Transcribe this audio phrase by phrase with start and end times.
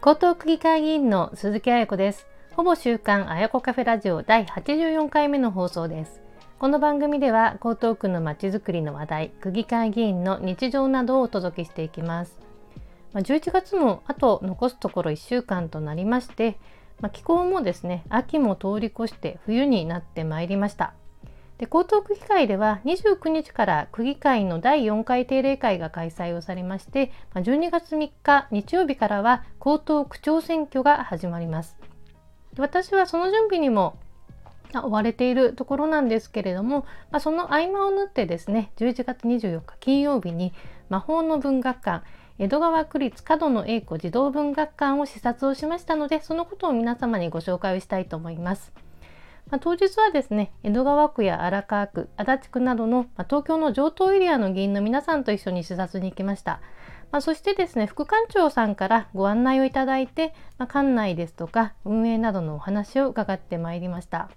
[0.00, 2.28] 江東区議会議員の鈴木彩子です。
[2.52, 6.22] ほぼ週刊あやこカフェラジオ第84回目の放送です。
[6.60, 12.38] この番組では江東区のまちづくりの話題、区議会議員の日常などをお届けしていきます。
[13.12, 16.60] まあ、11月もあと残すところ1週間となりまして、
[17.00, 20.94] まあ、気候もですね、秋も通り越して冬になってまいりました。
[21.58, 31.76] で江東区議会では29日から区議会の第4回定例会が開催をされまして12月3日日曜日からは江東区長選挙が始まります
[32.56, 33.98] 私はその準備にも
[34.72, 40.52] 追われているところなんですけれども、まあ、その合間を縫ってですね11月24日金曜日に
[40.88, 42.04] 魔法の文学館
[42.38, 48.72] 江戸川区立角野英子児童文学館を視察をしましたのでそのことを皆様にご紹介をしたいと思います。
[49.50, 56.60] まあ、当日はですね江戸川区や荒川区足立区などの、まあ、東京の上東エリアの議員の皆さんと一緒に視察に行きました。
[57.10, 64.28] まあ、そしてですね副館長さんからご案内をいただいて、まあ、館内ですとか運営などのお話を伺ってまいりました。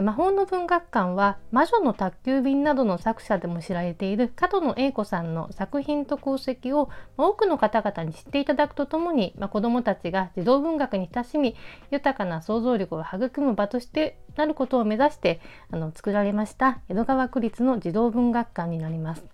[0.00, 11.54] で魔法の文学館は魔女の宅急便などの作者でも知られている角野栄子さんの作品と功績を多くの方々に知っていただくとともに、まあ、子どもたちが児童文学に親しみ
[11.90, 15.38] 豊かな想像力を育む場としてなることを目指して
[15.70, 19.24] あの作られました江戸川区立の児童文学館になります。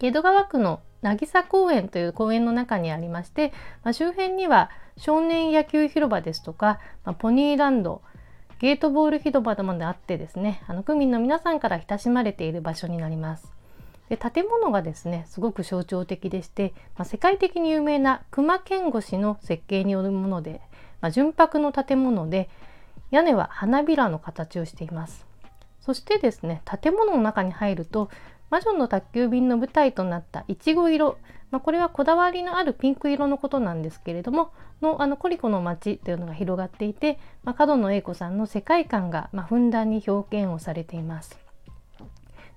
[0.00, 8.02] 江戸川区の渚公園という公園の中にありまして、まあ、周辺には少年野球広場ですとか、まあ、ポニーランド
[8.64, 13.52] ゲートボール広場まであってですねあの区民の皆さんから親しまれている場所になります。
[14.08, 20.62] で建物がですねすごく象徴的でして、まあ、世界的に有名な熊健吾氏の設計によるもので、
[21.02, 22.48] まあ、純白の建物で
[23.10, 25.26] 屋根は花びらの形をしています。
[25.82, 28.08] そしてですね建物の中に入ると
[28.54, 31.18] 魔女の宅急便の舞台となったいちご色、
[31.50, 41.36] まあ、これはこだわりのあるピンク色のことなんですけれどものあのコリコの街というのが広がっていて、まあ、角野栄子さんの世界観が、まあ、ふんだんに表現をされています。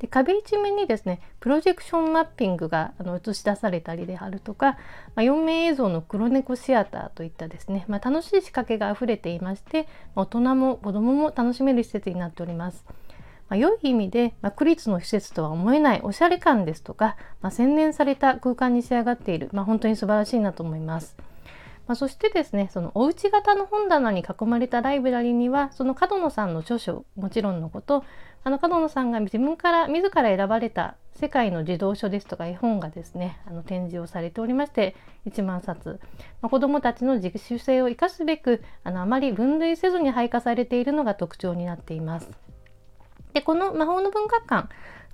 [0.00, 4.72] で壁一面にですねプロジェクションマッピングがあの映し出されたりであるとか、
[5.14, 12.84] まあ、4面映像の黒猫シアターといったですね、まあ、楽しい仕掛けがあふれていましてま大人も子どもも楽しめる施設になっております。
[13.48, 21.16] まあ、良い意味で、まあ、区立の施設とは思えないおしゃれ感ですとか、まあ、洗練された空間に仕上がっている、まあ、本当に素晴らしいなと思います。
[21.86, 28.04] まあ、そしてですねそのおうち型の本棚に囲まれたライブラリにはその角野さんの著書もちろんのこと
[28.42, 36.00] あの角野さんが自分から自ら選ばれた世界の児童書ですとか絵本がですねあの展示をされておりまして1万冊、
[36.40, 42.30] まあ、子どもたちの自主性を生かすべくあのあまり分類せずに配下されているのが特徴になっています。
[43.34, 44.68] でこの魔法の文学館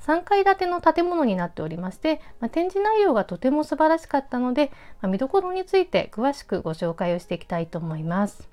[0.06, 4.70] 3階建ての建物になっておりまして、まあ、展示内容がとても素晴らしかったので、
[5.00, 8.48] まあ、見どころについて詳しくご紹介をしていきたいと思います。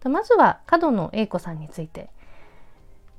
[0.00, 2.08] とまずは角野栄子さんについて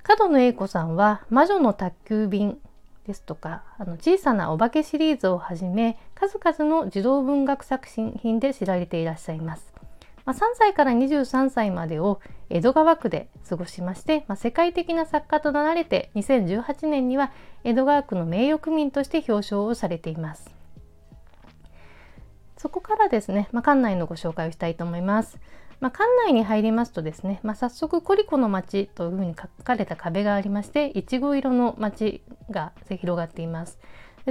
[0.03, 2.59] 角野栄子さんは「魔女の宅急便」
[3.05, 9.73] ですとかあの小さなお化けシリーズをはじめ数々の児童文学作品で知られていらっしゃいます。
[10.27, 17.31] まあ、3歳から23歳までを江戸川区で過ごしまして、まあ、世界的な作家となられて2018年には
[17.63, 20.53] 江戸川区の名誉区民として表彰をされています。
[22.57, 25.39] そこからですね、まあ、館内のご紹介をしたいと思います。
[25.79, 33.79] まあ、館内に入りますとですね、まあ、早速コリコの街というふうに書かれた壁がありまして、いちご色の街が広がっています。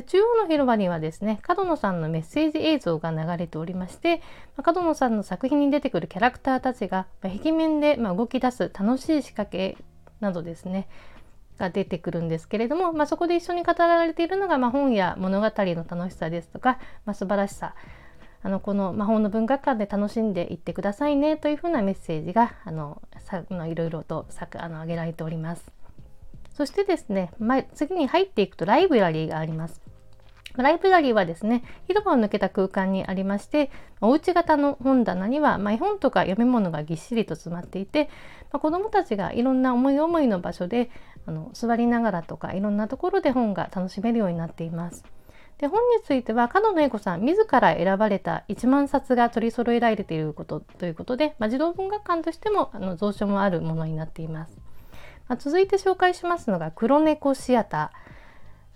[0.03, 4.23] 中央の広場にはですね角野さんのメッセージ映像が流れておりまして、
[4.57, 9.77] ま、角野さんの作品に出てくるキャラクターたちが、ま、壁面で、ま動き出す楽しい仕掛け
[10.21, 10.89] などですね
[11.59, 17.75] が出てくるんですけれども、まあ、そこで一緒に語られているのが、まあ、本や物語の楽しさですとか、まあ、素晴らしさ
[18.43, 24.27] あのこの魔法の文学館で楽しんでいってくださいねというふうなメッセージがあのさいろいろと
[24.57, 25.76] あの挙げられております。
[26.57, 29.83] そしてですね、ま、次に入っていくとライブラリーがあります。
[30.57, 33.71] ライブラリーはですね、広場を抜けた空間にありまして、
[34.01, 38.09] おうち型の本棚には、まあ、絵本とか読み物がぎっしりと詰まっていて、
[38.51, 40.91] まあ、子どもたちがいろんな思い思いの場所で
[41.27, 45.05] あの座りながらとかいろんなところで本が楽しめるようになっています。
[45.59, 54.57] で本については角野栄子さん自ら選ばれた1万冊が取り揃えられていることということで、まあ、児童文学館としてもあの蔵書もあるものになっています。
[55.29, 58.07] まあ、続いて紹介しますのが黒猫シアター。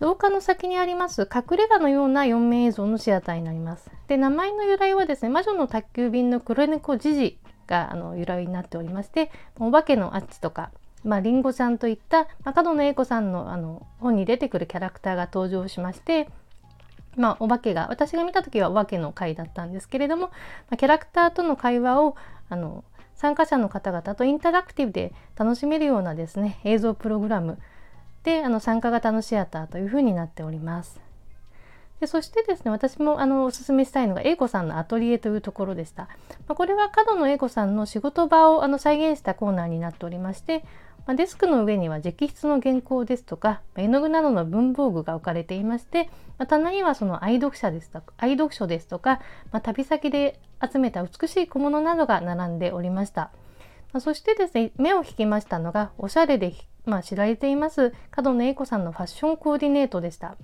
[0.01, 3.91] 廊下の先にあります隠れ家のような4面映像のシアターになります。
[4.09, 10.71] で名前の由来はですね魔女の宅急便の黒猫ジジがあの由来になっておりましてお化けのアッチとか
[11.05, 16.29] まあ、リンゴちゃんといった、まあ、角野栄子さんのあの本に出てくるキャラクターが登場しまして
[17.17, 20.33] まあ、お化けが私が見た時はお化けの回だったんですけれども、ま
[20.71, 22.17] あ、キャラクターとの会話を
[22.49, 22.85] あの
[23.21, 27.59] 参加者の方々とインタラクティブで楽しめるようなですね映像プログラム
[28.25, 30.99] であの参加型のシアターというふうになっております。
[32.01, 36.05] でそしてですね私もあのおすすめしたいのが英子さんのアトリエというところでした。
[36.49, 40.65] まあ、これは角野英子さんの仕事場をあの再現したコーナーになっておりまして
[41.07, 46.05] まあ、デスクの上には直筆の原稿ですとか絵の具などの文房具が置かれていまして、
[46.39, 49.21] まあ、棚にはその愛読者ですとか愛読書ですとか、
[49.51, 53.31] まあ、旅先で集めた美しい小物などが並んでおりました。
[53.93, 56.55] まあ、そしてですね目を引きましたのがおしゃれで、
[56.85, 60.37] まあ、知られています角野栄子さんのファッションコーディネートでした。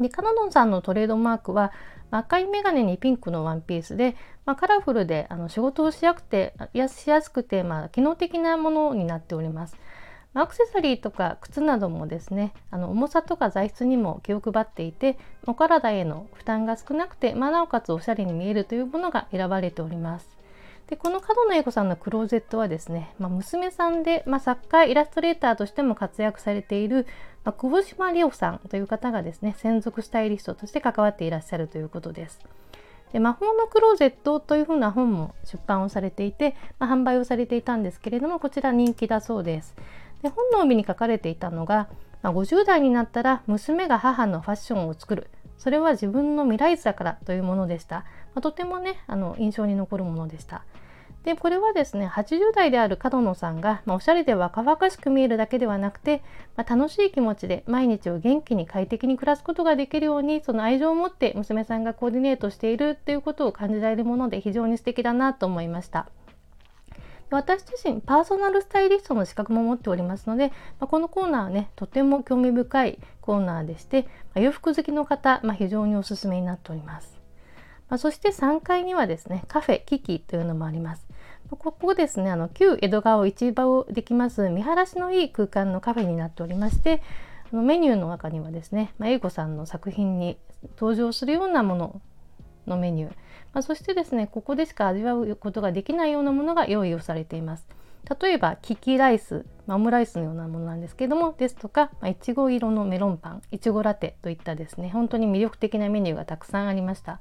[0.00, 1.72] でカノドンさんのトレードマークは
[2.10, 9.76] 赤い眼鏡にピンクのワンピースで、まあ、カラフルであの仕事をしやくてやしやすくて、まあ、機能的なものになっております。
[10.34, 15.16] アクセサリーとか靴などもですねあの重さとか材質にも気を配っていて
[15.46, 20.28] お体への負担が少なくて、まあ、なおかつおしゃれに見えるというものが選ばれております。
[20.88, 27.06] でこの角野栄子さんのクローゼットはですね、まあ、娘さんで、まあ、作家イラストレーターとしても活躍されている、
[27.42, 32.38] まあ、久保島理央さんという方がですね専属スタイリストとして関わっていらっしゃるということです。
[33.14, 39.74] で魔法のクローゼットというふうな本も出版をされていて、まあ、販売をされていたんですけれどもこちら人気だそうです。
[40.24, 41.86] で本の帯に書かれていたのが、
[42.22, 45.28] まあ、50代になったら娘が母のファッションを作る
[45.58, 47.96] それは自分の未来図だからというものでした。
[47.96, 48.04] ま
[48.36, 50.64] あ、とてもねあの印象に残るものでした。
[51.24, 56.22] でこれはですね80代である角野さんが、まあ、おしゃれで若々しく見えるだけではなくて、
[56.56, 66.08] まあ、楽しい気持ちで毎日を元気に快適に暮らすことができるようにその愛情を持って娘さんがコーディネートしているということを感じられるもので非常に素敵だなと思いました。
[67.34, 70.48] 私自身パーソナルスタイリストの資格も持っておりますので、
[70.80, 77.18] まあ、このコーナーはねとても興味深いコーナーでして、まあ、洋服好きの方、まあ、非常におすすめになっております。
[77.88, 81.06] まそして3階にはですねカフェキキというのもあります。
[81.50, 87.02] ここですねあの旧江戸川を市場をできます見晴らしのいい空間のカフェになっておりまして
[87.52, 90.38] あのメニューの中にはですね、まあ、英子さんの作品に
[90.76, 92.00] 登場するようなもの
[92.66, 93.10] のメニュー、
[93.52, 97.66] まあ、そしてですねここでしか味わうことができないようなものが用意をされています。
[98.20, 107.18] 例えばキキライス、まあ、オムライスのようなものなんですけどもですとか、まあ、いちご色のメロンパンいちごラテといったですね本当に魅力的なメニューがたくさんありました。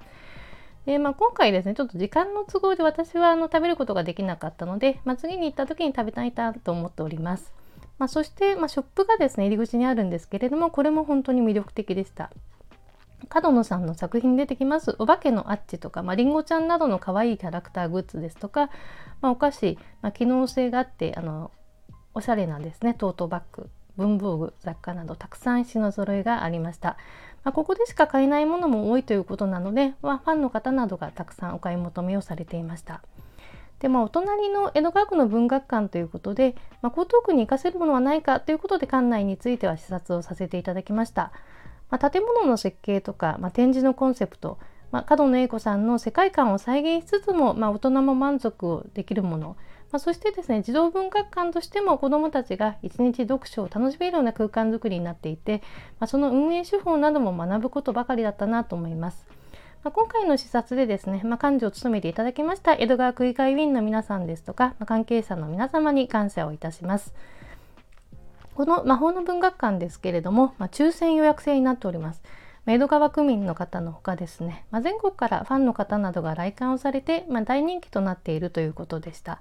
[0.85, 7.53] でまあ、今回ですねちょっと時間の都合で私はあの食べることができなかったので、まあ、次に行った時に食べたいなと思っております。
[7.99, 12.31] まあ、そして、まショップがですね入り口にあるんですけれどもこれも本当に魅力的でした。
[13.29, 18.69] 角野さんの作品出てきますお化けのアッチとか、まあ、リンゴちゃんなどの可愛いキャラクターグッズですとか、
[19.21, 21.51] まあ、お菓子、まあ、機能性があってあの
[22.13, 26.97] おしゃれなんですねトートバッグ文房具雑貨などたくさん品揃えがありました。
[27.43, 33.01] まあ、ここでしか買えないものも多いということなので、まあ、ファンの方などがたくさんお買い求めをされていました。
[33.79, 41.33] でまあ、お隣の江戸川区の文学館ということで、まあ、江東区に行かせるものはないかということで館内については視察をさせていただきました。
[41.93, 44.57] まあ、建物の設計とか、まあ、展示のコンセプト、
[44.89, 49.55] まあ、角野栄子さんの世界観を再現しつつも、ま、大人も満足できるもの、
[49.91, 55.61] ま、そしてですね児童文学館としても子どもたちが一日読書を楽しめるような空間づくりになっていて、
[55.99, 59.27] ま、その運営手法なども学ぶことばかりだったなと思います。
[59.83, 67.13] ま、今回の視察でですね、まあ、幹事を務めていただきました江戸川区議会議員の皆さんですとか、ま、関係者の皆様に感謝をいたします。
[68.55, 72.21] この魔法の文学館ですけれども、まあ、抽選予約制になっております。
[72.65, 79.39] 江戸川区民の方のほかですね、まあ、全国からファンの方などが来館をされて、まあ、大人気となっているということでした。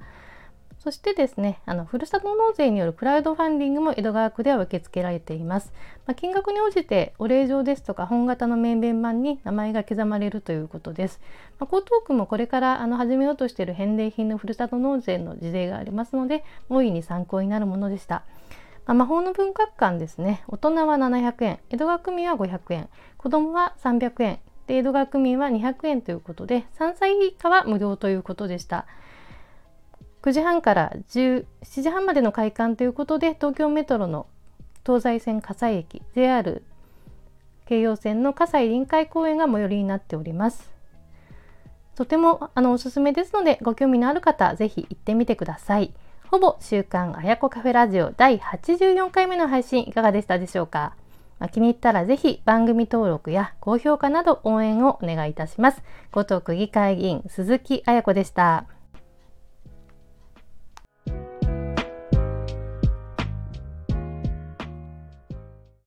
[0.83, 5.73] そしてですね、あのふるさと納税によるクラウドファンディングも江戸川区では受け付けられています。
[6.07, 11.21] まあ、金額に応じてお礼状ですとか本型の面々版に名前が刻まれるということです。
[11.61, 18.25] まあ、江東区もこれからあの始めようとしている返礼品のふるさと納税の事例がありますので、大いに参考になるものでした。
[18.87, 28.87] あ、魔法の文学館ですね、大人は700円、江戸川区民は500円、子供は300円、で江戸川区民は200円ということで、3歳以下は無料ということでした。
[30.23, 31.45] 9時半から17
[31.83, 34.27] 時半までの開館ということで東京メトロの
[34.87, 36.63] 東西線葛西駅 JR
[37.67, 40.71] 京葉線の葛西臨海公園が最寄りになっております。
[41.97, 45.93] とてもあのおすすめですのでご興味のある方ぜひ行ってみてください。
[46.33, 50.95] ほぼ週刊あやこカフェラジオ第84回目の配信いかがでしたでしょうか？
[51.39, 55.83] ま気に入ったらぜひ番組登録や高評価など応援をお願いいたします。
[56.11, 58.65] ごと区議会議員鈴木あやこでした。